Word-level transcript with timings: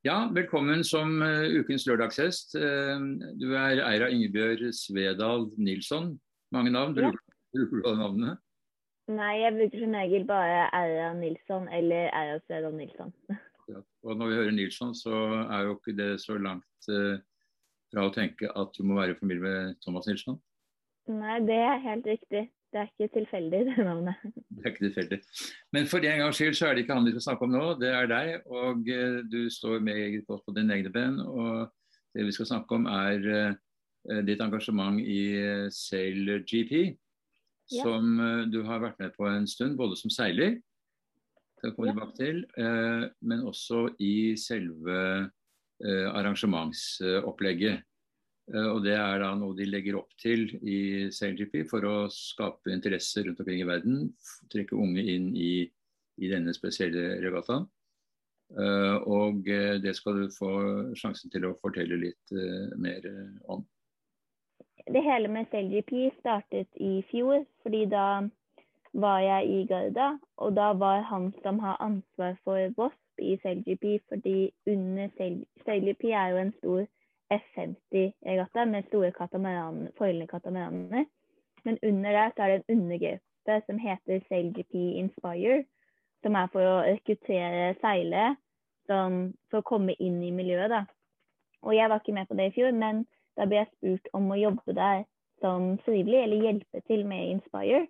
Ja, 0.00 0.30
velkommen 0.32 0.80
som 0.84 1.18
uh, 1.20 1.44
ukens 1.60 1.84
lørdagshest. 1.84 2.54
Uh, 2.56 3.02
du 3.36 3.50
er 3.52 3.82
Eira 3.84 4.06
Ingebjørg 4.08 4.70
Svedal 4.72 5.42
Nilsson. 5.60 6.14
Mange 6.56 6.70
navn. 6.72 6.96
Ja. 6.96 7.10
bruker 7.52 7.82
du 7.84 7.98
navnene? 7.98 8.30
Nei, 9.12 9.34
jeg 9.42 9.52
bruker 9.58 9.82
som 9.82 9.96
regel 9.98 10.24
bare 10.24 10.62
Eira 10.72 11.10
Nilsson 11.18 11.68
eller 11.68 12.08
Eira 12.16 12.38
Svedal 12.46 12.76
Nilsson. 12.80 13.12
Ja. 13.70 13.78
Og 14.02 14.16
når 14.18 14.26
vi 14.26 14.34
hører 14.34 14.50
Nilsson, 14.50 14.94
så 14.98 15.14
er 15.44 15.60
jo 15.62 15.76
ikke 15.76 15.92
det 15.94 16.08
så 16.18 16.34
langt 16.42 16.88
uh, 16.90 17.20
fra 17.92 18.06
å 18.08 18.10
tenke 18.10 18.48
at 18.50 18.72
du 18.74 18.80
må 18.82 18.96
være 18.96 19.14
i 19.14 19.18
familie 19.20 19.44
med 19.44 19.76
Thomas 19.84 20.08
Nilsson. 20.08 20.40
Nei, 21.06 21.36
det 21.46 21.60
er 21.68 21.84
helt 21.84 22.08
riktig. 22.08 22.48
Det 22.70 22.78
er 22.78 22.90
ikke 22.90 23.10
tilfeldig, 23.18 23.60
det 23.68 23.86
navnet. 23.86 24.14
Det 24.24 24.62
er 24.64 24.70
ikke 24.70 24.86
tilfeldig. 24.86 25.20
Men 25.74 25.88
for 25.90 26.06
en 26.06 26.22
gangs 26.22 26.38
skyld 26.38 26.54
så 26.58 26.68
er 26.68 26.76
det 26.76 26.84
ikke 26.84 26.98
han 26.98 27.08
vi 27.08 27.14
skal 27.16 27.26
snakke 27.28 27.48
om 27.48 27.54
nå, 27.56 27.64
det 27.82 27.90
er 27.90 28.10
deg. 28.10 28.32
Og 28.46 28.88
eh, 28.94 29.20
du 29.32 29.42
står 29.50 29.82
meget 29.82 30.22
godt 30.28 30.46
på 30.46 30.54
dine 30.56 30.78
egne 30.78 30.92
ben. 30.94 31.20
Og 31.20 31.68
det 32.14 32.26
vi 32.26 32.34
skal 32.36 32.50
snakke 32.52 32.78
om 32.78 32.86
er 32.90 33.30
eh, 33.34 34.22
ditt 34.26 34.42
engasjement 34.42 35.00
i 35.02 35.22
SailGP, 35.70 35.70
Sail 35.76 36.44
GP. 36.46 36.74
Ja. 37.70 37.84
Som 37.86 38.18
eh, 38.20 38.46
du 38.50 38.62
har 38.66 38.82
vært 38.82 38.98
med 39.02 39.14
på 39.14 39.28
en 39.30 39.46
stund, 39.50 39.76
både 39.78 39.98
som 39.98 40.10
seiler, 40.10 40.58
kommer 41.60 41.90
vi 41.90 41.92
tilbake 41.92 42.16
til, 42.18 42.40
eh, 42.58 43.04
men 43.20 43.44
også 43.46 43.84
i 44.02 44.34
selve 44.40 44.96
eh, 45.84 46.06
arrangementsopplegget. 46.08 47.84
Eh, 48.54 48.68
Og 48.74 48.82
Det 48.84 48.94
er 48.96 49.18
da 49.22 49.32
noe 49.38 49.56
de 49.56 49.66
legger 49.68 49.98
opp 50.00 50.14
til 50.18 50.48
i 50.62 51.08
CLGP 51.14 51.64
for 51.70 51.86
å 51.86 51.96
skape 52.10 52.72
interesse 52.74 53.22
rundt 53.24 53.40
omkring 53.42 53.62
i 53.62 53.68
verden. 53.68 54.08
Trekke 54.50 54.78
unge 54.78 55.04
inn 55.14 55.30
i, 55.36 55.68
i 56.18 56.30
denne 56.32 56.54
spesielle 56.56 57.20
regattaen. 57.22 57.68
Eh, 58.58 58.96
Og 59.06 59.46
eh, 59.48 59.78
det 59.82 59.94
skal 59.98 60.24
du 60.24 60.34
få 60.34 60.50
sjansen 60.98 61.30
til 61.30 61.46
å 61.46 61.56
fortelle 61.62 62.00
litt 62.00 62.34
mer 62.76 63.06
om. 63.48 63.62
Det 64.90 65.02
hele 65.04 65.28
med 65.30 65.46
CLGP 65.52 66.10
startet 66.18 66.80
i 66.82 67.04
fjor, 67.10 67.44
fordi 67.62 67.84
da 67.86 68.26
var 68.98 69.20
jeg 69.22 69.50
i 69.54 69.58
Garda, 69.70 70.16
og 70.42 70.56
da 70.56 70.72
var 70.74 71.04
han 71.06 71.28
som 71.44 71.60
har 71.62 71.76
ansvar 71.78 72.34
for 72.42 72.72
Wasp 72.78 73.22
i 73.22 73.36
CLGP, 73.38 74.00
fordi 74.08 74.50
under 74.66 75.12
CLGP 75.62 76.10
er 76.10 76.32
jo 76.32 76.40
en 76.40 76.52
stor 76.56 76.88
F50-regatta 77.30 78.64
med 78.64 78.86
store 78.88 79.12
katamaran, 79.12 79.88
foilende 79.98 80.26
katamaranene. 80.26 81.06
Men 81.64 81.78
under 81.82 82.12
der 82.12 82.30
så 82.30 82.42
er 82.42 82.48
det 82.48 82.62
en 82.68 82.76
undergruppe 82.78 83.56
som 83.66 83.78
heter 83.78 84.20
SailGP 84.28 84.74
Inspire, 84.74 85.64
som 86.22 86.34
er 86.34 86.46
for 86.52 86.60
å 86.60 86.82
rekruttere 86.84 87.74
seilere 87.80 88.36
som- 88.86 89.34
for 89.50 89.60
å 89.60 89.68
komme 89.72 89.94
inn 89.98 90.22
i 90.22 90.30
miljøet. 90.30 90.68
da. 90.68 90.84
Og 91.62 91.74
jeg 91.74 91.88
var 91.88 92.00
ikke 92.00 92.14
med 92.14 92.28
på 92.28 92.36
det 92.36 92.46
i 92.46 92.60
fjor, 92.60 92.72
men 92.72 93.06
da 93.36 93.46
ble 93.46 93.56
jeg 93.56 93.72
spurt 93.76 94.08
om 94.14 94.30
å 94.30 94.40
jobbe 94.40 94.74
der 94.74 95.04
som 95.40 95.78
frivillig, 95.78 96.22
eller 96.22 96.42
hjelpe 96.44 96.82
til 96.86 97.06
med 97.06 97.28
Inspire. 97.28 97.86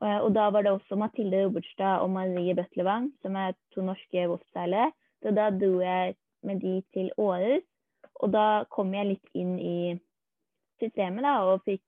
Og 0.00 0.34
da 0.34 0.50
var 0.50 0.62
det 0.62 0.72
også 0.72 0.96
Mathilde 0.96 1.44
Robertstad 1.44 2.00
og 2.00 2.10
Marie 2.10 2.54
Bøtlevang, 2.54 3.12
som 3.22 3.36
er 3.36 3.52
to 3.74 3.82
norske 3.84 4.28
Wasp-seilere. 4.28 4.92
Så 5.22 5.34
da 5.34 5.50
dro 5.50 5.80
jeg 5.80 6.14
med 6.42 6.60
de 6.60 6.82
til 6.94 7.10
Århus, 7.18 7.64
og 8.20 8.32
da 8.34 8.64
kom 8.72 8.92
jeg 8.94 9.14
litt 9.14 9.36
inn 9.36 9.56
i 9.58 9.96
systemet 10.80 11.24
da, 11.24 11.34
og 11.48 11.64
fikk, 11.68 11.82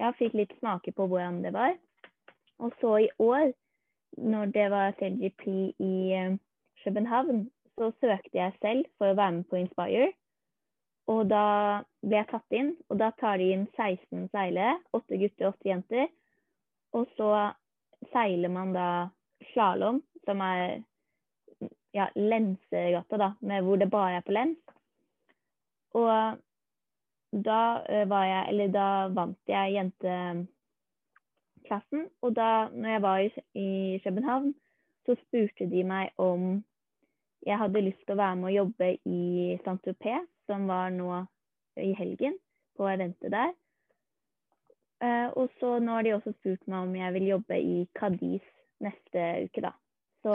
ja, 0.00 0.12
fikk 0.16 0.36
litt 0.38 0.54
smake 0.58 0.92
på 0.96 1.06
hvordan 1.08 1.42
det 1.44 1.52
var. 1.56 1.74
Og 2.60 2.72
så 2.80 2.96
i 3.04 3.10
år, 3.20 3.52
når 4.20 4.52
det 4.56 4.66
var 4.72 4.96
CGP 4.98 5.44
i 5.80 5.94
eh, 6.16 6.38
København, 6.84 7.46
så 7.78 7.92
søkte 8.00 8.36
jeg 8.36 8.56
selv 8.60 8.88
for 8.98 9.12
å 9.12 9.16
være 9.16 9.36
med 9.38 9.48
på 9.48 9.60
Inspire. 9.60 10.10
Og 11.10 11.24
da 11.30 11.44
ble 12.04 12.20
jeg 12.20 12.28
tatt 12.30 12.56
inn, 12.56 12.74
og 12.88 13.00
da 13.00 13.10
tar 13.20 13.40
de 13.40 13.48
inn 13.54 13.64
16 13.76 14.28
seilere. 14.34 14.76
Åtte 14.96 15.18
gutter 15.20 15.48
og 15.48 15.54
åtte 15.54 15.70
jenter. 15.70 16.10
Og 16.96 17.08
så 17.16 17.30
seiler 18.12 18.52
man 18.52 18.74
da 18.76 18.88
slalåm, 19.52 20.02
som 20.26 20.42
er 20.44 20.82
ja, 21.96 22.06
lensegata, 22.14 23.18
da, 23.18 23.32
med 23.40 23.64
hvor 23.66 23.80
det 23.80 23.90
bare 23.90 24.20
er 24.20 24.26
på 24.26 24.36
lens. 24.36 24.60
Og 25.98 26.38
da 27.32 27.84
eh, 27.88 28.08
var 28.10 28.24
jeg 28.24 28.48
Eller 28.48 28.68
da 28.74 29.08
vant 29.14 29.38
jeg 29.48 29.74
jenteklassen. 29.74 30.48
Og 32.22 32.36
da 32.36 32.68
når 32.74 32.90
jeg 32.90 33.02
var 33.02 33.18
i, 33.54 34.00
København, 34.04 34.54
så 35.06 35.14
spurte 35.26 35.70
de 35.70 35.84
meg 35.84 36.10
om 36.18 36.64
jeg 37.46 37.58
hadde 37.58 37.80
lyst 37.80 38.02
til 38.04 38.12
å 38.14 38.20
være 38.20 38.36
med 38.36 38.50
å 38.50 38.56
jobbe 38.58 38.98
i 39.08 39.56
Saint-Tropez, 39.64 40.26
som 40.46 40.68
var 40.68 40.90
nå 40.92 41.24
i 41.80 41.94
helgen, 41.96 42.34
på 42.76 42.84
eventet 42.84 43.32
der. 43.32 43.54
Uh, 45.00 45.32
og 45.40 45.48
så 45.56 45.78
nå 45.80 45.94
har 45.96 46.04
de 46.04 46.12
også 46.12 46.32
spurt 46.34 46.66
meg 46.68 46.84
om 46.84 46.96
jeg 46.98 47.14
vil 47.14 47.26
jobbe 47.30 47.56
i 47.56 47.88
Cadiz 47.96 48.44
neste 48.84 49.46
uke, 49.46 49.60
da. 49.64 49.72
Så 50.20 50.34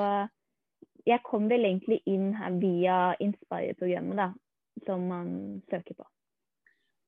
jeg 1.05 1.21
kom 1.27 1.45
vel 1.51 1.67
egentlig 1.69 1.99
inn 2.09 2.33
her 2.33 2.57
via 2.57 2.97
Inspire-programmet, 3.21 4.17
da, 4.17 4.31
som 4.85 5.07
man 5.09 5.61
søker 5.69 5.97
på. 5.97 6.07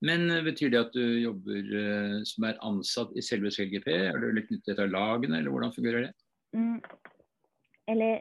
Men 0.01 0.29
eh, 0.31 0.43
betyr 0.45 0.69
det 0.69 0.83
at 0.85 0.93
du 0.93 1.03
jobber 1.23 1.73
eh, 1.81 2.17
som 2.29 2.45
er 2.45 2.59
ansatt 2.65 3.15
i 3.17 3.23
selve 3.25 3.51
CLGP? 3.51 3.89
Er 3.89 4.19
du 4.21 4.41
knyttet 4.45 4.77
til 4.77 4.93
lagene, 4.93 5.39
eller 5.39 5.53
hvordan 5.53 5.73
fungerer 5.75 6.07
det? 6.07 6.13
Mm. 6.53 6.81
Eller 7.87 8.19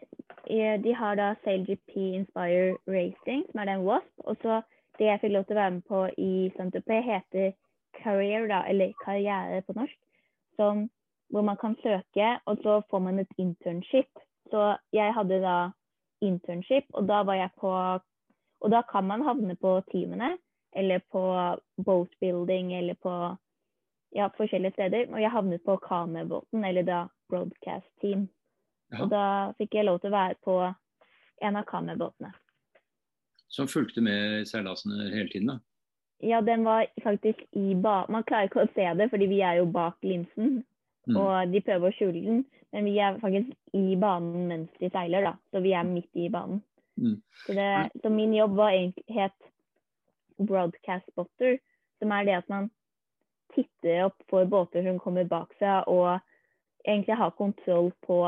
eh, 0.50 0.76
de 0.82 0.94
har 0.94 1.18
da 1.20 1.34
CLGP 1.44 1.96
Inspire 1.96 2.76
Racing, 2.88 3.44
som 3.50 3.60
er 3.60 3.70
den 3.72 3.84
WASP. 3.84 4.12
Og 4.24 4.36
så 4.42 4.62
det 4.98 5.10
jeg 5.10 5.20
fikk 5.20 5.34
lov 5.34 5.44
til 5.44 5.56
å 5.56 5.60
være 5.60 5.74
med 5.76 5.86
på 5.90 6.02
i 6.16 6.32
Saint-Tropez, 6.56 7.04
heter 7.04 7.52
Career, 8.00 8.46
da, 8.48 8.62
eller 8.68 8.96
karriere 9.04 9.62
på 9.66 9.76
norsk. 9.76 9.98
Som, 10.56 10.86
hvor 11.28 11.44
man 11.44 11.58
kan 11.60 11.76
søke, 11.82 12.28
og 12.48 12.62
så 12.64 12.80
får 12.90 13.02
man 13.04 13.20
et 13.20 13.32
internship. 13.38 14.08
Så 14.48 14.76
jeg 14.96 15.12
hadde 15.12 15.42
da 15.44 15.56
internship, 16.24 16.86
og 16.96 17.08
da 17.10 17.20
var 17.28 17.36
jeg 17.36 17.52
på 17.60 17.72
Og 18.64 18.72
da 18.72 18.82
kan 18.88 19.06
man 19.08 19.24
havne 19.26 19.56
på 19.60 19.80
teamene, 19.92 20.36
eller 20.76 21.02
på 21.12 21.22
boatbuilding, 21.84 22.72
eller 22.78 22.94
på 22.94 23.12
ja, 24.16 24.28
forskjellige 24.36 24.76
steder. 24.76 25.12
Og 25.12 25.20
jeg 25.22 25.32
havnet 25.32 25.64
på 25.64 25.76
Kame-båten, 25.84 26.64
eller 26.64 26.86
da 26.86 27.04
broadcast 27.28 27.88
team. 28.00 28.28
Ja. 28.92 29.04
Og 29.04 29.10
da 29.12 29.24
fikk 29.58 29.76
jeg 29.76 29.88
lov 29.88 30.00
til 30.00 30.12
å 30.12 30.16
være 30.16 30.38
på 30.44 30.58
en 31.42 31.58
av 31.60 31.66
Kame-båtene. 31.68 32.32
Som 33.52 33.68
fulgte 33.70 34.02
med 34.04 34.48
seilasene 34.48 35.10
hele 35.12 35.30
tiden? 35.32 35.54
da? 35.54 35.58
Ja, 36.24 36.40
den 36.40 36.64
var 36.64 36.86
faktisk 37.04 37.42
i 37.52 37.74
ba... 37.74 38.06
Man 38.08 38.24
klarer 38.24 38.48
ikke 38.48 38.64
å 38.64 38.72
se 38.74 38.86
det, 38.98 39.10
fordi 39.12 39.28
vi 39.30 39.42
er 39.44 39.60
jo 39.60 39.68
bak 39.70 39.98
linsen. 40.04 40.62
Mm. 41.06 41.16
Og 41.16 41.52
de 41.52 41.60
prøver 41.64 41.90
å 41.92 41.96
skjule 41.96 42.22
den. 42.24 42.44
Men 42.74 42.88
vi 42.88 42.96
er 43.00 43.18
faktisk 43.20 43.76
i 43.76 43.96
banen 44.00 44.48
mens 44.50 44.80
de 44.80 44.90
seiler, 44.92 45.28
da. 45.28 45.36
Så 45.52 45.62
vi 45.64 45.74
er 45.76 45.86
midt 45.88 46.18
i 46.18 46.30
banen. 46.32 46.62
Mm. 46.96 47.20
Så, 47.44 47.52
det, 47.52 47.68
så 48.02 48.10
min 48.10 48.34
jobb 48.34 48.56
var 48.56 48.72
egentlig 48.72 49.04
het 49.16 49.50
broadcast 50.36 51.08
spotter, 51.12 51.58
som 52.00 52.12
er 52.12 52.26
det 52.28 52.38
at 52.40 52.48
man 52.52 52.70
titter 53.54 54.06
opp 54.08 54.18
for 54.30 54.48
båter 54.48 54.84
som 54.84 55.00
kommer 55.00 55.28
bak 55.28 55.52
seg, 55.60 55.88
og 55.88 56.18
egentlig 56.84 57.16
har 57.16 57.36
kontroll 57.36 57.92
på 58.06 58.20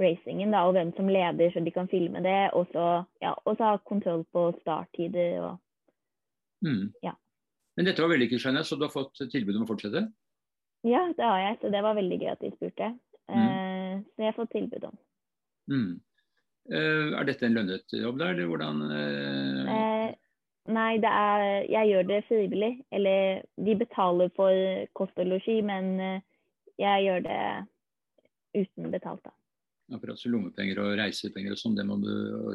racingen, 0.00 0.54
da, 0.54 0.64
og 0.66 0.74
hvem 0.74 0.94
som 0.96 1.10
leder, 1.12 1.52
så 1.52 1.60
de 1.62 1.74
kan 1.74 1.90
filme 1.90 2.22
det. 2.24 2.50
Og 2.58 2.66
så 2.72 3.04
ja, 3.22 3.34
ha 3.36 3.74
kontroll 3.86 4.24
på 4.32 4.50
starttider 4.62 5.42
og 5.42 5.60
Mm. 6.62 6.92
Ja. 7.02 7.16
Men 7.76 7.88
dette 7.88 8.04
var 8.04 8.12
vellykket, 8.12 8.38
skjønner 8.42 8.62
jeg, 8.62 8.68
så 8.68 8.76
du 8.78 8.86
har 8.86 8.92
fått 8.92 9.18
tilbud 9.32 9.56
om 9.58 9.64
å 9.64 9.70
fortsette? 9.72 10.04
Ja, 10.86 11.00
det 11.16 11.26
har 11.26 11.40
jeg, 11.40 11.58
så 11.62 11.70
det 11.74 11.82
var 11.84 11.96
veldig 11.98 12.18
gøy 12.20 12.30
at 12.32 12.42
de 12.42 12.50
spurte. 12.54 12.90
Mm. 13.30 13.42
Eh, 13.42 13.94
så 14.12 14.24
jeg 14.24 14.28
har 14.28 14.36
fått 14.36 14.52
tilbud 14.54 14.86
om. 14.86 14.98
Mm. 15.70 15.92
Eh, 16.70 17.10
er 17.18 17.26
dette 17.26 17.46
en 17.46 17.56
lønnet 17.56 17.94
jobb, 17.96 18.20
da, 18.20 18.30
eller 18.30 18.46
hvordan 18.46 18.82
eh, 18.94 19.70
Eh, 19.72 20.10
nei, 20.70 20.92
det 21.02 21.10
er 21.10 21.44
Jeg 21.66 21.90
gjør 21.90 22.08
det 22.10 22.22
frivillig. 22.28 22.72
Eller 22.94 23.42
de 23.58 23.76
betaler 23.80 24.32
for 24.36 24.86
kost 24.98 25.18
og 25.18 25.30
losji, 25.32 25.58
men 25.66 25.94
eh, 26.00 26.20
jeg 26.78 27.08
gjør 27.08 27.24
det 27.26 27.40
uten 28.62 28.92
betalt, 28.92 29.24
da. 29.26 29.34
Akkurat 29.92 30.16
så 30.16 30.30
lommepenger 30.32 30.78
og 30.80 30.94
reisepenger 30.96 31.52
og 31.52 31.58
sånn, 31.60 31.74
det 31.76 31.84
må 31.84 31.98
du 32.00 32.12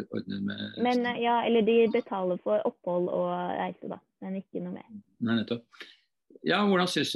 ordne 0.07 0.39
med 0.41 0.79
Men 0.81 1.03
eh, 1.05 1.19
ja, 1.25 1.41
eller 1.45 1.67
de 1.67 1.77
betaler 1.93 2.39
for 2.41 2.63
opphold 2.65 3.11
og 3.11 3.29
reise, 3.59 3.91
da. 3.91 3.99
Men 4.23 4.39
ikke 4.39 4.63
noe 4.63 4.79
mer. 4.79 4.87
Nei, 5.19 5.41
nettopp. 5.41 5.67
Ja, 6.47 6.61
hvordan, 6.69 6.87
synes, 6.87 7.11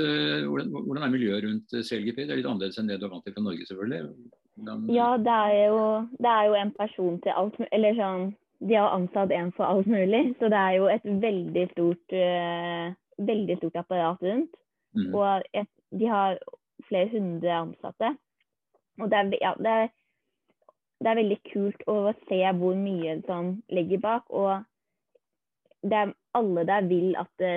hvordan, 0.49 0.69
hvordan 0.73 1.05
er 1.05 1.11
miljøet 1.13 1.45
rundt 1.45 1.71
CLGP? 1.71 2.25
Det 2.25 2.33
er 2.33 2.39
litt 2.41 2.47
annerledes 2.49 2.79
enn 2.81 2.89
det 2.89 2.97
du 2.99 3.05
er 3.07 3.11
vant 3.13 3.23
til 3.23 3.35
fra 3.35 3.43
Norge, 3.45 3.67
selvfølgelig. 3.69 4.31
Ja, 4.93 5.09
det 5.17 5.33
er 5.33 5.53
jo, 5.71 5.83
det 6.21 6.31
er 6.31 6.47
jo 6.49 6.57
en 6.59 6.71
person 6.77 7.19
til 7.23 7.33
alt 7.35 7.59
mulig, 7.59 7.69
Eller 7.73 7.95
sånn 7.97 8.25
De 8.61 8.77
har 8.77 8.93
ansatt 8.93 9.31
en 9.33 9.51
for 9.57 9.65
alt 9.65 9.87
mulig, 9.89 10.35
så 10.39 10.49
det 10.53 10.59
er 10.59 10.75
jo 10.77 10.89
et 10.91 11.07
veldig 11.23 11.63
stort 11.71 12.17
uh, 12.17 12.91
Veldig 13.21 13.57
stort 13.57 13.79
apparat 13.81 14.21
rundt. 14.25 14.53
Mm. 14.97 15.13
Og 15.13 15.47
et, 15.53 15.69
de 15.93 16.07
har 16.09 16.37
flere 16.87 17.09
hundre 17.11 17.51
ansatte. 17.53 18.13
Og 18.99 19.09
det 19.11 19.17
er, 19.17 19.35
ja, 19.41 19.51
det 19.61 19.73
er 19.83 19.89
det 21.01 21.09
er 21.09 21.17
veldig 21.17 21.37
kult 21.49 21.85
å 21.89 21.95
se 22.27 22.41
hvor 22.57 22.75
mye 22.77 23.17
som 23.25 23.55
ligger 23.73 24.01
bak. 24.03 24.27
Og 24.29 24.61
det 25.81 25.97
er, 25.97 26.13
alle 26.37 26.65
der 26.69 26.85
vil 26.89 27.15
at 27.19 27.31
det, 27.41 27.53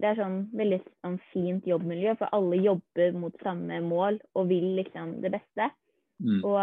det 0.00 0.10
er 0.10 0.20
sånn 0.20 0.36
veldig 0.56 0.80
sånn 0.86 1.18
fint 1.32 1.66
jobbmiljø, 1.68 2.14
for 2.20 2.30
alle 2.36 2.60
jobber 2.62 3.16
mot 3.18 3.34
samme 3.42 3.80
mål 3.84 4.20
og 4.34 4.48
vil 4.52 4.70
liksom 4.78 5.18
det 5.24 5.34
beste. 5.34 5.68
Mm. 6.24 6.40
Og 6.42 6.58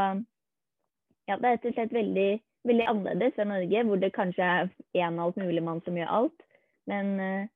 ja, 1.30 1.38
det 1.38 1.48
er 1.48 1.56
rett 1.56 1.68
og 1.70 1.76
slett 1.78 1.96
veldig, 1.96 2.30
veldig 2.68 2.88
annerledes 2.92 3.36
fra 3.38 3.48
Norge, 3.48 3.84
hvor 3.88 4.02
det 4.02 4.14
kanskje 4.16 4.48
er 4.48 4.72
én 4.98 5.20
alt 5.22 5.40
mulig 5.40 5.64
mann 5.64 5.82
som 5.86 5.98
gjør 5.98 6.14
alt. 6.20 6.46
Men 6.90 7.12
eh, 7.22 7.50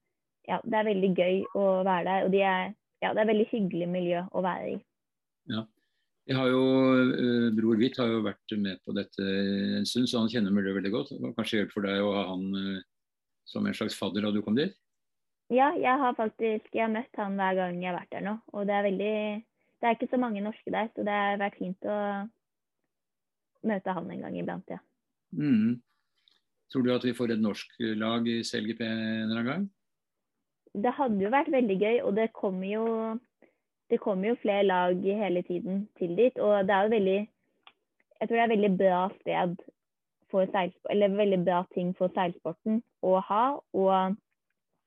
ja, 0.48 0.60
det 0.63 0.80
er 0.80 0.90
veldig 0.92 1.13
gøy 1.18 1.40
å 1.57 1.69
være 1.86 2.06
der, 2.07 2.28
og 2.28 2.36
de 2.36 2.44
er, 2.46 2.75
ja, 3.04 3.13
det 3.13 3.24
er 3.24 3.31
veldig 3.31 3.48
hyggelig 3.52 3.90
miljø 3.90 4.25
å 4.31 4.44
være 4.46 4.75
i. 4.75 4.78
Ja. 5.54 5.66
Jeg 6.25 6.40
har 6.40 6.48
jo, 6.50 6.62
uh, 7.06 7.52
Bror 7.54 7.78
Hvitt 7.78 8.00
har 8.02 8.10
jo 8.10 8.24
vært 8.25 8.54
med 8.57 8.80
på 8.81 8.96
dette 8.98 9.25
en 9.78 9.86
stund, 9.86 10.07
så 10.10 10.24
han 10.24 10.31
kjenner 10.31 10.54
miljøet 10.56 10.80
veldig 10.80 10.92
godt. 10.96 11.12
Det 11.13 11.22
var 11.22 11.36
kanskje 11.38 11.60
hjelp 11.60 11.75
for 11.75 11.86
deg 11.86 12.02
å 12.02 12.16
ha 12.16 12.24
han 12.31 12.48
uh, 12.57 12.80
som 13.46 13.68
en 13.69 13.78
slags 13.78 13.98
fadder 14.00 14.25
da 14.25 14.31
du 14.34 14.42
kom 14.42 14.57
dit? 14.57 14.74
Ja, 15.54 15.69
jeg 15.78 16.02
har 16.02 16.16
faktisk 16.18 16.72
jeg 16.74 16.81
har 16.81 16.94
møtt 16.94 17.19
han 17.22 17.38
hver 17.38 17.60
gang 17.60 17.78
jeg 17.78 17.92
har 17.92 18.00
vært 18.00 18.16
der 18.16 18.25
nå. 18.25 18.40
Og 18.57 18.66
det 18.66 18.74
er 18.74 18.88
veldig 18.88 19.18
Det 19.85 19.91
er 19.91 19.97
ikke 19.99 20.09
så 20.15 20.17
mange 20.17 20.41
norske 20.41 20.71
der, 20.73 20.87
så 20.95 21.03
det 21.05 21.13
har 21.13 21.35
vært 21.37 21.59
fint 21.59 21.85
å 21.85 21.95
møte 23.69 23.93
han 23.93 24.07
en 24.09 24.23
gang 24.23 24.37
iblant, 24.39 24.71
ja. 24.73 24.79
Mm. 25.37 25.75
Tror 26.73 26.81
du 26.81 26.89
at 26.95 27.05
vi 27.05 27.13
får 27.13 27.35
et 27.35 27.43
norsk 27.43 27.75
lag 28.01 28.25
i 28.25 28.39
CLGP 28.41 28.81
en 28.81 28.97
eller 28.97 29.35
annen 29.35 29.51
gang? 29.51 29.67
Det 30.73 30.95
hadde 30.97 31.21
jo 31.21 31.29
vært 31.29 31.53
veldig 31.53 31.77
gøy, 31.83 32.01
og 32.01 32.17
det 32.17 32.31
kommer 32.33 32.65
jo 32.65 32.87
det 33.93 34.01
kommer 34.01 34.31
jo 34.31 34.41
flere 34.41 34.65
lag 34.65 35.05
hele 35.21 35.45
tiden 35.45 35.85
til 36.01 36.17
dit. 36.17 36.41
Og 36.41 36.65
det 36.65 36.73
er 36.73 36.89
jo 36.89 36.95
veldig 36.97 37.19
Jeg 38.19 38.27
tror 38.27 38.35
det 38.35 38.41
er 38.41 38.49
et 38.49 38.57
veldig 38.57 38.77
bra 38.77 38.99
sted 39.21 39.55
for 40.33 40.49
seilsport, 40.49 40.89
eller 40.89 41.17
veldig 41.21 41.43
bra 41.45 41.61
ting 41.77 41.93
for 41.93 42.09
seilsporten 42.17 42.81
å 43.05 43.19
ha. 43.29 43.43
Og, 43.77 44.17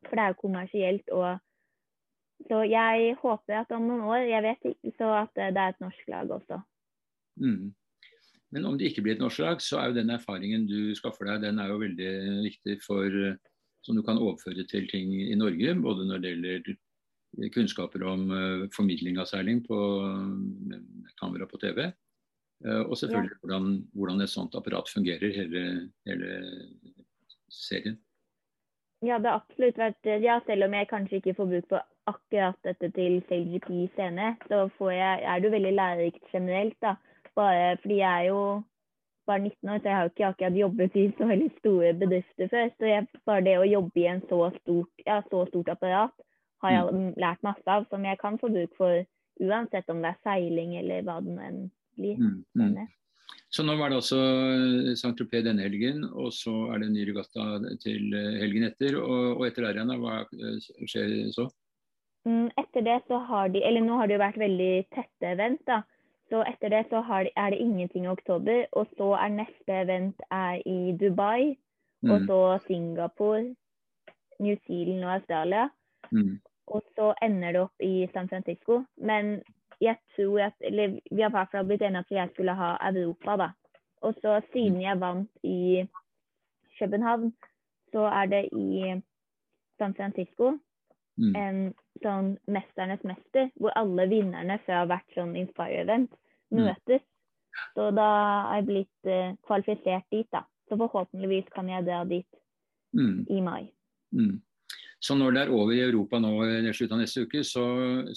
for 0.09 0.19
det 0.19 0.25
er 0.25 0.35
jo 0.35 0.43
kommersielt. 0.43 1.15
og 1.15 1.39
Så 2.47 2.63
jeg 2.71 3.17
håper 3.19 3.61
at 3.61 3.75
om 3.75 3.89
noen 3.89 4.07
år, 4.07 4.23
jeg 4.31 4.45
vet 4.45 4.71
ikke, 4.71 4.95
så 5.01 5.11
at 5.25 5.35
det 5.35 5.51
er 5.51 5.75
et 5.75 5.83
norsk 5.83 6.11
lag 6.13 6.31
også. 6.39 6.61
Mm. 7.43 7.75
Men 8.55 8.65
om 8.65 8.79
det 8.79 8.89
ikke 8.89 9.05
blir 9.05 9.17
et 9.17 9.23
norsk 9.23 9.43
lag, 9.43 9.61
så 9.61 9.81
er 9.81 9.91
jo 9.91 9.99
den 9.99 10.15
erfaringen 10.15 10.67
du 10.71 10.95
skaffer 10.97 11.29
deg, 11.33 11.49
den 11.49 11.59
er 11.61 11.73
jo 11.73 11.81
veldig 11.83 12.13
viktig 12.47 12.79
for 12.85 13.17
som 13.87 13.97
du 13.97 14.03
kan 14.05 14.21
overføre 14.21 14.67
til 14.69 14.89
ting 14.91 15.13
i 15.15 15.37
Norge. 15.39 15.75
Både 15.83 16.07
når 16.09 16.23
det 16.23 16.33
gjelder 16.35 17.51
kunnskaper 17.55 18.05
om 18.09 18.29
uh, 18.33 18.67
formidling 18.75 19.21
av 19.21 19.29
seiling 19.31 19.63
på 19.67 19.79
kamera 21.21 21.49
på 21.49 21.61
TV. 21.63 21.91
Og 22.59 22.97
selvfølgelig 22.99 23.37
ja. 23.37 23.39
hvordan, 23.39 23.67
hvordan, 23.95 24.21
et 24.25 24.33
sånt 24.33 24.57
apparat 24.59 24.89
fungerer, 24.91 25.31
hele, 25.31 25.61
hele, 26.09 26.31
serien. 27.55 27.95
Ja, 29.07 29.21
det 29.23 29.31
har 29.31 29.45
absolutt 29.45 29.79
vært 29.79 30.09
ja, 30.25 30.41
Selv 30.43 30.67
om 30.67 30.75
jeg 30.75 30.89
kanskje 30.91 31.21
ikke 31.21 31.37
får 31.39 31.51
bruk 31.53 31.69
på 31.71 31.79
akkurat 32.09 32.57
dette 32.67 32.91
til 32.97 33.21
CGP-scene, 33.29 34.33
så 34.49 34.91
jeg, 34.95 35.23
er 35.23 35.39
det 35.39 35.49
jo 35.49 35.55
veldig 35.55 35.75
lærerikt 35.77 36.33
generelt. 36.33 36.77
da. 36.83 36.97
Bare 37.37 37.77
fordi 37.83 38.01
jeg 38.01 38.25
er 38.25 38.29
jo 38.29 38.41
bare 39.29 39.45
19 39.45 39.69
år, 39.69 39.79
så 39.79 39.89
jeg 39.89 39.97
har 39.97 40.03
jo 40.07 40.13
ikke 40.15 40.29
akkurat 40.31 40.61
jobbet 40.63 40.97
i 40.97 41.05
så 41.19 41.29
veldig 41.29 41.51
store 41.59 41.93
bedrifter 42.03 42.51
før. 42.53 42.71
Så 42.79 42.91
jeg, 42.93 43.07
bare 43.29 43.45
det 43.47 43.57
å 43.59 43.69
jobbe 43.69 44.01
i 44.03 44.09
en 44.11 44.23
så 44.31 44.41
stort, 44.61 44.93
ja, 45.07 45.21
så 45.31 45.45
stort 45.51 45.73
apparat 45.75 46.15
har 46.65 46.75
jeg 46.75 46.95
mm. 46.95 47.11
lært 47.23 47.45
masse 47.47 47.71
av, 47.71 47.87
som 47.91 48.05
jeg 48.05 48.19
kan 48.19 48.39
få 48.41 48.51
bruk 48.51 48.73
for 48.79 49.05
uansett 49.39 49.91
om 49.93 50.01
det 50.03 50.15
er 50.15 50.23
seiling 50.27 50.73
eller 50.81 51.05
hva 51.07 51.21
det 51.23 51.37
enn 51.45 51.61
blir. 51.99 52.19
Mm, 52.19 52.41
mm. 52.59 52.89
Så 53.55 53.65
nå 53.65 53.77
var 53.79 53.91
det 53.91 54.01
også 54.01 54.19
Saint-Tropez 54.99 55.45
denne 55.47 55.65
helgen, 55.65 56.03
og 56.09 56.33
så 56.37 56.53
er 56.73 56.81
det 56.81 56.89
en 56.89 56.97
ny 56.97 57.07
regatta 57.09 57.47
til 57.83 58.13
helgen 58.43 58.67
etter. 58.69 58.99
Og, 59.01 59.39
og 59.39 59.47
etter 59.49 59.71
igjen, 59.71 59.95
hva 60.03 60.21
eh, 60.27 60.69
skjer 60.85 61.15
så? 61.35 61.47
Mm, 62.29 62.51
etter 62.57 62.81
det 62.81 63.01
så 63.07 63.19
har 63.19 63.49
de 63.49 63.63
Eller 63.65 63.81
nå 63.81 63.97
har 63.97 64.07
det 64.07 64.19
jo 64.19 64.25
vært 64.25 64.41
veldig 64.41 64.73
tette 64.95 65.31
event, 65.33 65.61
da. 65.67 65.83
Så 66.29 66.43
etter 66.45 66.69
det 66.69 66.83
så 66.91 67.01
de, 67.01 67.31
er 67.37 67.51
det 67.51 67.59
ingenting 67.59 68.05
i 68.05 68.09
oktober. 68.09 68.67
Og 68.73 68.87
så 68.97 69.15
er 69.17 69.29
neste 69.29 69.73
event 69.73 70.21
er 70.31 70.61
i 70.67 70.93
Dubai. 71.01 71.57
Mm. 72.03 72.11
Og 72.11 72.21
så 72.27 72.41
Singapore, 72.67 73.55
New 74.41 74.57
Zealand 74.67 75.05
og 75.05 75.13
Australia. 75.13 75.69
Mm. 76.11 76.41
Og 76.67 76.83
så 76.97 77.15
ender 77.23 77.53
det 77.53 77.61
opp 77.61 77.81
i 77.81 78.09
San 78.13 78.29
Francisco. 78.29 78.83
Men 78.97 79.43
jeg 79.81 79.97
tror 80.17 80.41
at 80.41 80.55
Eller 80.61 81.01
vi 81.11 81.21
har 81.21 81.31
i 81.31 81.37
hvert 81.39 81.51
fall 81.53 81.65
blitt 81.65 81.83
enige 81.83 81.99
at 81.99 82.11
jeg 82.11 82.29
skulle 82.35 82.55
ha 82.55 82.77
Europa, 82.93 83.37
da. 83.37 83.49
Og 84.03 84.15
så 84.21 84.41
siden 84.53 84.83
jeg 84.83 85.01
vant 85.01 85.31
i 85.43 85.89
København, 86.79 87.33
så 87.93 88.01
er 88.01 88.27
det 88.27 88.49
i 88.53 89.01
San 89.79 89.95
Francisco 89.95 90.59
mm. 91.19 91.35
en 91.39 91.61
sånn 92.03 92.33
Mesternes 92.51 93.05
mester, 93.07 93.51
hvor 93.59 93.75
alle 93.79 94.09
vinnerne 94.11 94.59
fra 94.65 94.85
hvert 94.89 95.17
sånn 95.17 95.37
Inspire-event 95.39 96.11
mm. 96.55 96.61
møtes. 96.63 97.03
Mm. 97.03 97.63
Så 97.75 97.89
da 97.97 98.09
er 98.09 98.59
jeg 98.61 98.69
blitt 98.69 99.11
uh, 99.11 99.33
kvalifisert 99.47 100.07
dit, 100.15 100.29
da. 100.35 100.45
Så 100.69 100.77
forhåpentligvis 100.79 101.49
kan 101.55 101.71
jeg 101.71 101.87
dra 101.87 102.03
dit 102.07 102.29
mm. 102.97 103.25
i 103.35 103.41
mai. 103.43 103.71
Mm. 104.15 104.37
Så 105.01 105.15
når 105.15 105.35
det 105.35 105.43
er 105.43 105.55
over 105.55 105.73
i 105.73 105.85
Europa 105.85 106.19
nå 106.21 106.33
i 106.45 106.73
slutten 106.75 106.99
av 106.99 107.05
neste 107.05 107.25
uke, 107.25 107.45
så, 107.47 107.65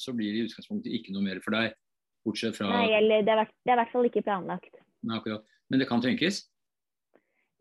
så, 0.01 0.13
blir 0.17 0.33
det 0.33 0.41
i 0.41 0.47
utgangspunktet 0.49 0.95
ikke 0.97 1.13
noe 1.15 1.25
mer 1.25 1.41
for 1.43 1.55
deg? 1.55 1.75
Bortsett 2.25 2.57
fra 2.57 2.69
Nei, 2.69 2.91
eller 2.97 3.23
det 3.25 3.33
er, 3.33 3.49
det 3.65 3.71
er 3.71 3.77
i 3.77 3.81
hvert 3.81 3.93
fall 3.93 4.07
ikke 4.09 4.25
planlagt. 4.25 4.81
Nei, 5.05 5.17
akkurat. 5.17 5.45
Men 5.69 5.81
det 5.81 5.87
kan 5.89 6.03
tenkes? 6.03 6.43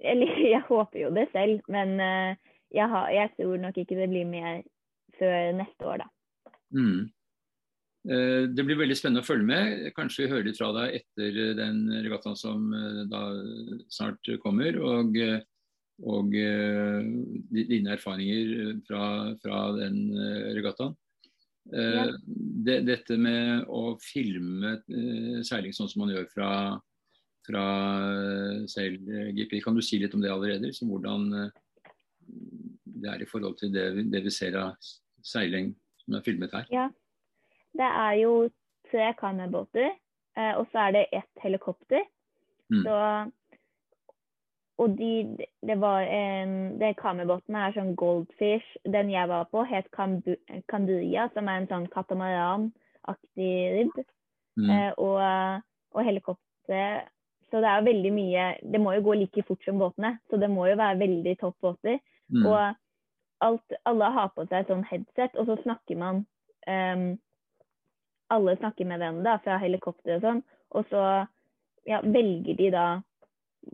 Eller 0.01 0.33
jeg 0.55 0.63
håper 0.69 1.05
jo 1.05 1.13
det 1.17 1.29
selv, 1.35 1.61
men 1.69 1.97
uh, 2.01 2.33
jeg, 2.73 2.89
har, 2.89 3.09
jeg, 3.15 3.33
tror 3.37 3.61
nok 3.61 3.81
ikke 3.81 3.99
det 4.01 4.09
blir 4.13 4.29
mer 4.29 4.63
før 5.21 5.55
neste 5.61 5.89
år, 5.89 6.05
da. 6.05 6.55
Mm. 6.75 7.09
Uh, 8.09 8.43
det 8.49 8.65
blir 8.65 8.81
veldig 8.81 8.97
spennende 8.97 9.23
å 9.23 9.29
følge 9.29 9.47
med. 9.47 9.87
Kanskje 9.97 10.25
vi 10.25 10.33
hører 10.33 10.49
litt 10.49 10.59
fra 10.59 10.73
deg 10.79 11.01
etter 11.03 11.41
den 11.59 11.85
regattaen 12.01 12.39
som 12.41 12.71
uh, 12.73 13.05
da 13.11 13.25
snart 13.93 14.33
kommer. 14.43 14.81
og 14.81 15.17
og 16.09 16.35
eh, 16.37 17.01
dine 17.53 17.95
erfaringer 17.97 18.77
fra, 18.87 19.05
fra 19.43 19.61
den 19.77 19.99
eh, 20.17 20.53
regattaen. 20.57 20.95
Eh, 21.75 21.97
ja. 21.99 22.05
Det, 22.67 22.79
dette 22.89 23.19
med 23.21 23.67
å 23.69 23.97
filme 24.03 24.79
seiling 25.47 25.75
sånn 25.77 25.91
som 25.93 26.05
man 26.05 26.15
gjør 26.15 26.29
fra, 26.33 26.53
fra 27.47 27.67
seilGP, 28.71 29.59
kan 29.65 29.77
du 29.77 29.85
si 29.85 30.01
litt 30.01 30.17
om 30.17 30.25
det 30.25 30.33
allerede? 30.33 30.73
Så 30.77 30.89
hvordan 30.89 31.29
det 33.01 33.13
er 33.13 33.23
i 33.25 33.29
forhold 33.29 33.59
til 33.61 33.73
det, 33.75 33.87
det 34.13 34.25
vi 34.25 34.33
ser 34.33 34.57
av 34.61 34.75
seiling 35.27 35.75
som 36.05 36.19
er 36.19 36.25
filmet 36.27 36.55
her? 36.57 36.71
Ja, 36.73 36.87
det 37.79 37.91
er 37.91 38.15
jo 38.21 38.33
tre 38.91 39.13
kamerbåter, 39.19 39.93
og 40.59 40.65
så 40.73 40.87
er 40.87 40.97
det 40.97 41.05
ett 41.13 41.43
helikopter. 41.45 42.03
Mm. 42.71 42.83
Så 42.87 42.97
og 44.81 44.97
de, 44.97 45.37
det 45.67 45.77
var 45.81 46.07
en 46.09 46.53
det 46.81 46.95
Kamerbåten 47.01 47.57
er 47.59 47.75
sånn 47.77 47.93
Goldfish. 48.01 48.79
Den 48.89 49.11
jeg 49.13 49.29
var 49.29 49.49
på, 49.53 49.65
het 49.69 49.91
Kanduria, 49.93 51.27
som 51.35 51.51
er 51.51 51.61
en 51.61 51.69
sånn 51.69 51.89
katamaran-aktig 51.93 53.51
ribb. 53.77 53.99
Mm. 54.57 54.71
Eh, 54.73 54.93
og, 54.99 55.21
og 55.95 56.05
helikopter 56.05 57.05
Så 57.49 57.61
det 57.63 57.69
er 57.71 57.85
veldig 57.87 58.11
mye 58.13 58.47
Det 58.67 58.81
må 58.83 58.93
jo 58.97 59.05
gå 59.07 59.15
like 59.21 59.45
fort 59.47 59.63
som 59.65 59.79
båtene, 59.79 60.17
så 60.29 60.41
det 60.43 60.49
må 60.51 60.67
jo 60.67 60.75
være 60.81 60.99
veldig 61.01 61.37
topp 61.41 61.57
båter. 61.63 62.01
Mm. 62.33 62.47
Og 62.47 62.81
alt, 63.45 63.77
alle 63.89 64.13
har 64.15 64.31
på 64.35 64.47
seg 64.51 64.69
sånn 64.69 64.87
headset, 64.89 65.37
og 65.37 65.49
så 65.49 65.59
snakker 65.65 65.99
man 66.01 66.25
um, 66.69 67.11
Alle 68.31 68.55
snakker 68.61 68.87
med 68.87 69.01
hverandre 69.01 69.39
fra 69.43 69.57
helikopter 69.59 70.19
og 70.19 70.23
sånn, 70.23 70.43
og 70.79 70.85
så 70.93 71.05
ja, 71.89 71.99
velger 72.05 72.55
de 72.55 72.69
da 72.71 72.85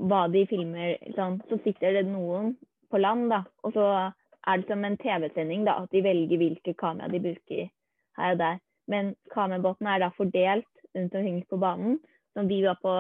hva 0.09 0.23
de 0.33 0.47
filmer. 0.49 0.97
Sånn. 1.17 1.37
Så 1.51 1.59
sitter 1.65 1.99
det 1.99 2.07
noen 2.09 2.55
på 2.91 3.01
land, 3.03 3.29
da, 3.35 3.43
og 3.67 3.75
så 3.77 3.89
er 4.47 4.63
det 4.63 4.71
som 4.71 4.85
en 4.87 4.97
TV-sending 5.03 5.67
da, 5.67 5.77
at 5.83 5.93
de 5.93 6.03
velger 6.07 6.41
hvilke 6.41 6.73
kamera 6.79 7.11
de 7.13 7.21
bruker 7.21 7.69
her 8.17 8.37
og 8.37 8.41
der. 8.41 8.61
Men 8.89 9.15
kamerabåten 9.35 9.89
er 9.91 10.05
da 10.05 10.13
fordelt 10.17 10.87
rundt 10.97 11.15
omkring 11.15 11.41
på 11.51 11.59
banen. 11.61 11.99
Så 12.33 12.47
vi 12.47 12.63
var 12.65 12.79
på 12.83 12.95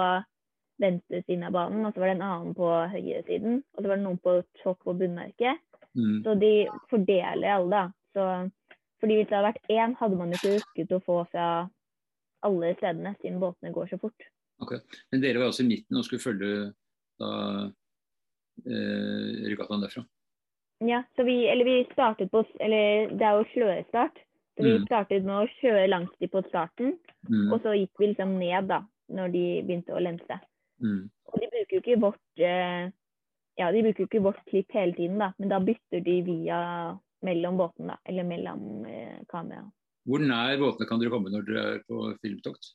venstre 0.82 1.22
siden 1.24 1.46
av 1.46 1.54
banen, 1.56 1.86
og 1.86 1.94
så 1.94 2.02
var 2.02 2.10
det 2.10 2.16
en 2.18 2.26
annen 2.26 2.54
på 2.56 2.68
høyre 2.92 3.22
siden. 3.28 3.62
Og 3.74 3.82
så 3.82 3.88
var 3.88 3.96
det 3.96 4.04
noen 4.04 4.22
på 4.24 4.36
topp 4.62 4.90
og 4.90 4.98
bunnmerket. 5.00 5.62
Mm. 5.96 6.18
Så 6.24 6.34
de 6.40 6.52
fordeler 6.90 7.54
alle, 7.56 7.70
da. 7.72 7.84
Så, 8.16 8.76
fordi 9.00 9.18
hvis 9.18 9.28
det 9.30 9.36
hadde 9.36 9.50
vært 9.50 9.72
én, 9.72 9.96
hadde 10.00 10.20
man 10.20 10.32
jo 10.32 10.40
ikke 10.40 10.56
rukket 10.56 10.96
å 10.96 11.02
få 11.04 11.18
fra 11.32 11.46
alle 12.46 12.74
stedene, 12.76 13.14
siden 13.20 13.40
båtene 13.42 13.72
går 13.74 13.90
så 13.90 14.00
fort. 14.00 14.28
Okay. 14.64 14.80
Men 15.12 15.24
dere 15.24 15.40
var 15.40 15.50
altså 15.50 15.64
i 15.64 15.70
midten 15.70 15.98
og 15.98 16.06
skulle 16.06 16.22
følge 16.22 16.52
da 17.20 17.30
eh, 18.64 19.32
regattaen 19.50 19.84
derfra? 19.84 20.04
Ja, 20.84 21.02
så 21.16 21.24
vi, 21.24 21.46
eller 21.48 21.64
vi 21.64 21.76
startet 21.92 22.28
på 22.28 22.42
Eller 22.60 23.12
det 23.16 23.24
er 23.24 23.38
jo 23.38 23.48
slørestart. 23.54 24.18
Så 24.56 24.64
vi 24.64 24.72
mm. 24.76 24.84
startet 24.88 25.24
med 25.24 25.36
å 25.36 25.48
kjøre 25.60 25.88
langs 25.88 26.12
de 26.20 26.28
på 26.32 26.40
starten, 26.46 26.94
mm. 27.28 27.50
og 27.52 27.58
så 27.60 27.74
gikk 27.76 28.00
vi 28.00 28.06
liksom 28.08 28.38
ned 28.40 28.70
da, 28.70 28.78
når 29.12 29.34
de 29.34 29.42
begynte 29.68 29.92
å 29.92 30.00
lense. 30.00 30.38
Mm. 30.80 31.02
Og 31.28 31.42
de 31.42 31.48
bruker 31.52 31.76
jo 31.76 31.80
ikke 31.82 31.98
vårt 32.00 32.40
eh, 32.40 32.86
ja, 33.56 33.70
de 33.72 33.82
bruker 33.86 34.04
jo 34.04 34.08
ikke 34.10 34.24
vårt 34.24 34.42
klipp 34.50 34.72
hele 34.76 34.94
tiden, 34.96 35.18
da, 35.22 35.32
men 35.38 35.52
da 35.52 35.60
bytter 35.64 36.02
de 36.04 36.16
via 36.26 36.58
mellom 37.26 37.56
båtene, 37.60 37.94
da, 37.94 37.98
eller 38.04 38.26
mellom 38.28 38.84
eh, 38.86 39.20
kamera. 39.32 39.64
Hvor 40.06 40.22
nær 40.22 40.58
båtene 40.60 40.88
kan 40.88 41.00
dere 41.00 41.10
komme 41.14 41.32
når 41.32 41.46
dere 41.48 41.62
er 41.74 41.78
på 41.88 42.02
filmtokt? 42.22 42.74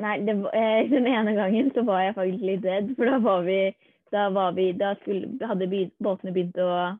Nei, 0.00 0.16
det, 0.26 0.34
eh, 0.54 0.88
den 0.94 1.06
ene 1.10 1.36
gangen 1.38 1.70
så 1.74 1.84
var 1.86 2.02
jeg 2.04 2.16
faktisk 2.18 2.48
litt 2.48 2.66
redd, 2.66 2.92
for 2.98 3.10
da 3.10 3.22
var 3.22 3.46
vi 3.48 3.62
Da, 4.10 4.24
var 4.34 4.56
vi, 4.56 4.72
da 4.74 4.96
skulle, 5.04 5.36
hadde 5.46 5.68
båtene 6.02 6.32
begynt 6.34 6.56
å 6.58 6.96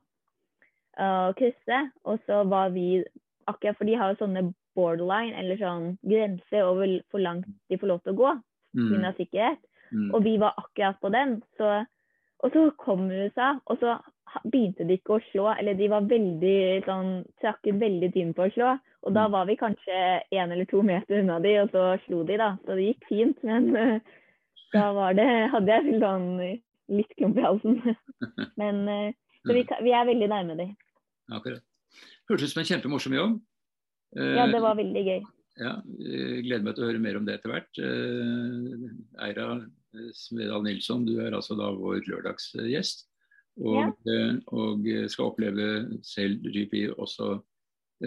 å 1.00 1.32
krysse, 1.34 1.78
og 2.06 2.20
så 2.26 2.44
var 2.46 2.70
vi 2.70 3.02
akkurat 3.50 3.78
For 3.78 3.88
de 3.88 3.96
har 3.98 4.12
jo 4.12 4.20
sånne 4.20 4.44
borderline, 4.78 5.34
eller 5.34 5.58
sånn 5.58 5.96
grense 6.06 6.62
over 6.62 7.00
hvor 7.10 7.22
langt 7.24 7.48
de 7.70 7.78
får 7.80 7.90
lov 7.90 8.02
til 8.04 8.14
å 8.14 8.20
gå 8.20 8.30
Mm. 8.70 9.02
pga. 9.02 9.16
sikkerhet. 9.16 9.58
Mm. 9.92 10.14
Og 10.14 10.22
vi 10.22 10.36
var 10.38 10.54
akkurat 10.56 11.00
på 11.00 11.10
den. 11.10 11.42
Så, 11.58 11.84
og 12.42 12.52
så 12.54 12.62
kom 12.80 13.06
USA, 13.10 13.54
og 13.66 13.78
så 13.82 13.98
begynte 14.46 14.86
de 14.86 14.96
ikke 14.96 15.16
å 15.18 15.22
slå. 15.30 15.48
Eller 15.58 15.74
de 15.74 15.88
var 15.90 16.06
veldig 16.08 16.84
sånn 16.86 17.10
Trakk 17.42 17.66
ut 17.66 17.80
veldig 17.80 18.12
tynn 18.14 18.30
på 18.36 18.46
å 18.46 18.52
slå. 18.54 18.70
Og 19.02 19.14
da 19.16 19.26
Mm. 19.26 19.32
var 19.32 19.46
vi 19.48 19.56
kanskje 19.56 19.96
én 20.32 20.52
eller 20.52 20.64
to 20.68 20.82
meter 20.82 21.20
unna 21.20 21.38
de, 21.40 21.56
og 21.62 21.70
så 21.72 21.98
slo 22.06 22.22
de, 22.24 22.36
da. 22.36 22.56
Så 22.66 22.76
det 22.76 22.86
gikk 22.86 23.06
fint. 23.08 23.42
Men 23.42 23.76
uh, 23.76 23.98
da 24.72 24.92
var 24.92 25.14
det 25.18 25.26
Hadde 25.50 25.66
jeg 25.72 26.00
sånn 26.00 26.28
litt 26.90 27.12
klump 27.16 27.38
i 27.38 27.46
halsen. 27.48 27.80
Men 28.60 28.88
uh, 28.88 29.10
så 29.46 29.56
vi, 29.56 29.64
vi 29.82 29.92
er 29.96 30.06
veldig 30.06 30.28
nærme 30.30 30.56
de. 30.56 30.68
Akkurat. 31.32 31.62
Hørtes 32.28 32.50
ut 32.50 32.54
som 32.54 32.60
en 32.62 32.70
kjempemorsom 32.70 33.16
jobb. 33.16 33.36
Uh, 34.16 34.36
Ja, 34.36 34.46
det 34.52 34.60
var 34.62 34.76
veldig 34.78 35.04
gøy. 35.06 35.20
Ja, 35.60 35.74
gleder 35.84 36.62
meg 36.64 36.76
til 36.76 36.84
å 36.84 36.88
høre 36.88 37.00
mer 37.02 37.16
om 37.18 37.24
det 37.26 37.34
etter 37.36 37.50
hvert. 37.52 37.80
Eira 39.20 39.48
Svedal 40.14 40.62
Nilsson, 40.62 41.06
du 41.06 41.18
er 41.20 41.34
altså 41.34 41.56
da 41.58 41.70
vår 41.74 42.04
lørdagsgjest. 42.06 43.06
Og, 43.60 43.96
ja. 44.06 44.26
og 44.54 44.86
skal 45.10 45.26
oppleve 45.26 45.64
selv 46.06 46.46
Rypi 46.54 46.86
også 46.94 47.40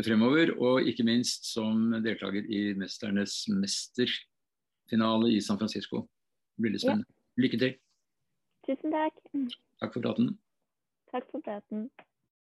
fremover. 0.05 0.53
Og 0.57 0.87
ikke 0.89 1.05
minst 1.05 1.45
som 1.51 1.91
deltaker 2.03 2.47
i 2.47 2.73
'Mesternes 2.73 3.43
mester'-finale 3.51 5.33
i 5.35 5.41
San 5.41 5.59
Francisco. 5.59 6.07
Det 6.55 6.61
blir 6.61 6.71
litt 6.71 6.81
spennende. 6.81 7.09
Lykke 7.37 7.59
til. 7.59 7.75
Tusen 8.65 8.91
takk. 8.91 9.19
Takk 9.81 9.93
for 9.93 10.01
praten. 10.01 10.37
Takk 11.11 11.29
for 11.31 11.41
praten. 11.45 11.89